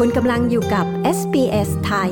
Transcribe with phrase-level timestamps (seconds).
[0.00, 0.86] คุณกำลังอยู่กับ
[1.18, 2.10] SBS ไทย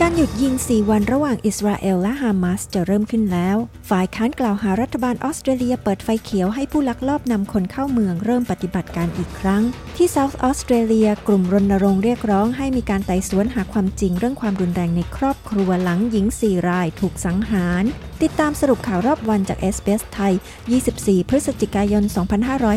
[0.00, 3.56] การหยุดยิง 4 วันระหว่างอิสราเอลและฮามาสจะเริ่มขึ้นแล้ว
[3.90, 9.62] ฝ่ายค้านกล่าวหารัฐบาลออสเตรเลียเปิดไฟเขียวให้ผู้ลักลอบนำคนเข้าเมืองเริ่มปฏิบัติการอีกครั้ง
[9.96, 17.84] ที่เซาท์ออสเตรเลียกลุ่มรณรงค์เรียกร้องให้มีการไต่สวนหาความจริงเรื่องความรุนแรงในครอบครัวหลังหญิง 4 รายถูกสังหาร
[18.22, 20.34] ติดตามสรุปข่าวรอบวันจากเอสเสไทย
[20.82, 22.04] 24 พฤศจิกายน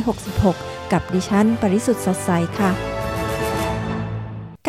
[0.09, 2.31] 2566 กับดิฉัน ปริสุทธ์สดใส
[2.61, 2.73] ค่ะ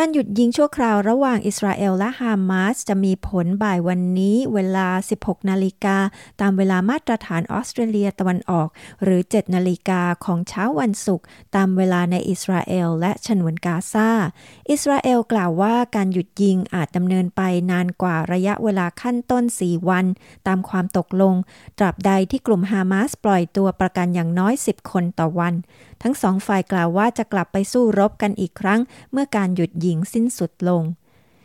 [0.03, 4.89] การหยุดยิงชั่วคราวระหว่างอิสราเอลและฮามาสจะมีผลบ่ายวันนี้เวลา
[5.21, 5.97] 16 นาฬิกา
[6.41, 8.69] ตามเวลามาตรฐานออสเตรเลียตะวันออก
[9.03, 11.27] หรือ 7 นาฬิกาของเช้าวันศุกร์
[11.57, 14.11] ตามเวลาในอิสราเอลและฉนวนกาซา
[14.71, 20.07] อิสราเอลกล่าวว่าการหยุดยิงอาจดำเนินไปนานกว่าระยะเวลาขั้นต้น 4 วัน
[20.47, 21.35] ตามความตกลง
[21.79, 25.55] ตราบใดที่กลุ่มฮามาสปล่อยตัวประกันอย่างน้อย 10 คนต่อวัน
[26.05, 28.81] ทั้งสองฝ่ายกล่าวว่าจะกลับไปสู้รบกันอีกครั้ง
[29.13, 30.85] เมื่อการหยุดยิงสิ้นสุดลง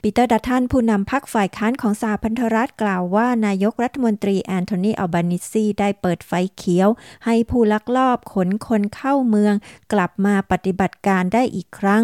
[0.08, 6.90] ปีเตอร์ดัตทันผู้นำพรรคฝ่ายค้านของสหพันธรัฐกล่าวว่านายกรัฐมนตรีแอนโทนีอัลบานิซีได้เปิดไฟเขียว
[7.26, 9.54] ให้ผู้ลักลอบขนคนเข้าเมือง
[9.94, 12.04] กลับมาปฏิบัติการได้อีกครั้ง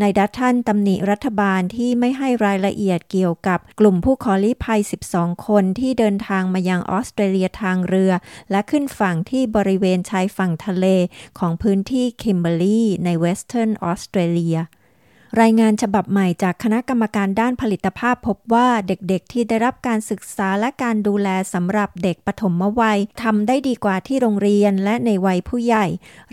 [0.00, 4.80] นายดัตทันตำหนิรัฐบาลที่ไม่ให้รายละเอียดเกี่ยวกับกลุ่มผู้ขอลี้ภัย
[5.12, 8.12] 12 คนที่เดินทางมายังออสเตรเลียทางเรือ
[8.50, 10.86] และขึ้นฝั่งที่บริเวณชายฝั่งทะเล
[11.38, 14.58] ของพื้นที่คิมเบอร์ลีในเวสเทิร์นออสเตรเลีย
[15.42, 25.86] รายงานฉบับใหม่จากคณะกรรมการด้านผลิตภาพพบว่าเด็กๆ ที่ได้รับการศึกษาและการดูแลสำหรับเด็กปฐมวัยทำได้ดีกว่าที่โรงเรียนและในวัยผู้ใหญ่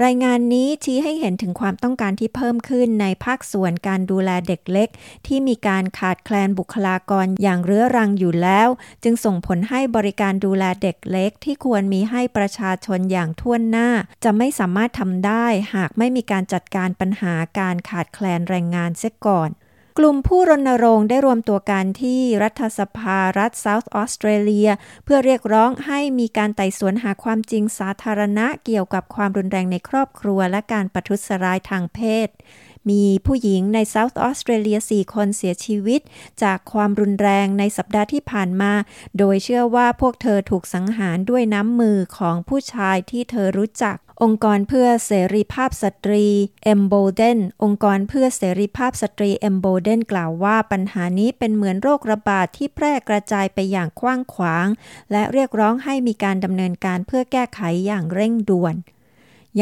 [0.03, 4.89] รายงานนี้ชี้ให้เห็นถึงความต้องการที่เพิ่มขึ้นในภาคส่วนการดูแลเด็กเล็ก
[5.27, 8.69] ที่มีการขาดแคลนบุคลากรอย่างเรื้อรังอยู่แล้ว
[9.03, 13.89] จึงส่งผลให้บริการดูแลเด็กเล็ก ที่ควรมีให้ประชาชนอย่างท่วนหน้า
[14.23, 19.51] จะไม่สามารถทำได้ หากไม่มีการจัดการปัญหาการขาดแคลนแรงงานเสียก่อน
[19.99, 24.69] กลุ่มผู้รณรงค์ได้รวมตัวกันที่รัฐสภารัฐเซาท์ออสเตรเลีย
[25.03, 32.29] เพื่อเรียกร้องให้มีการไต่สวนหาความจริงสาธารณะเกี่ยวกับความรุนแรงในครอบครัวและการประทุษร้ายทางเพศ
[32.89, 36.01] มีผู้หญิงในเซาท์ออสเตรเลีย 4 คนเสียชีวิต
[36.43, 38.73] จากความรุนแรงในสัปดาห์ที่ผ่านมา
[39.17, 46.25] โดยเชื่อว่าพวกเธอถูกสังหารด้วยน้ำมือของผู้ชายที่เธอรู้จัก องค์กรเพื่อเสรีภาพสตรี
[46.73, 49.99] e m b o d e n องค์กรเพื่อเสรีภาพสตรี e m b o d e n
[50.11, 54.67] กล่าวว่าปัญหานี้เป็นเหมือนโรคระบาดทที่แพร่กระจายไปอย่างกว้างขวาง
[55.11, 58.75] และเรียกร้องให้มีการดำเนินการเพื่อแก้ไขอย่างเร่งด่วน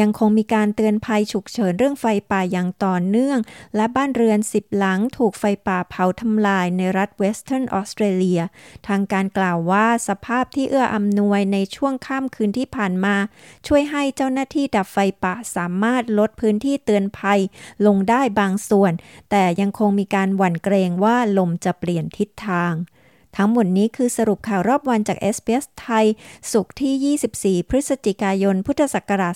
[0.00, 3.38] ยังคงมีการเตือนภัยฉุกเฉินเรื่องไฟป่าอย่างต่อเนื่อง
[3.76, 8.40] และบ้านเรือนสิบหลังถูกไฟป่าเผาทำลายในรัฐเวสเทิร์นออสเตรเลีย
[8.86, 13.16] ทางการกล่าวว่าสภาพที่เอื้ออำนวยในช่วงค่ำคืนที่ผ่านมา
[13.66, 17.40] ช่วยให้เจ้าหน้าที่ดับไฟป่าสามารถลดพื้นที่เตือนภัย
[17.86, 18.92] ลงได้บางส่วน
[19.30, 22.74] แต่ยังคงมีการหวั่นเกรงว่าลมจะเปลี่ยนทิศทาง
[23.36, 26.06] ทั้งหมดนี้คือสรุปข่าวรอบวันจากเอสเปสไทย
[26.52, 29.34] สุขที่ 24 พฤศจิกายน พุทธศักราช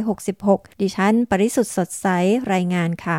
[0.00, 2.06] 2566 ดิฉัน ปริสุทธ์สดใส
[2.52, 3.18] รายงานค่ะ